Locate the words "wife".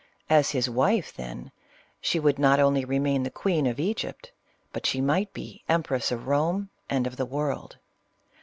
0.67-1.13